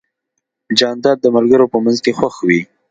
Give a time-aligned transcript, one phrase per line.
[0.79, 2.61] جانداد د ملګرو په منځ کې خوښ وي.